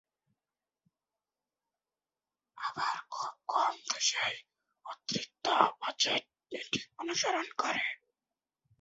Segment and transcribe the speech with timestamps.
[2.57, 4.35] আবার খুব কম দেশই
[4.85, 5.45] উদ্বৃত্ত
[5.81, 7.85] বাজেট নীতি অনুসরণ করে।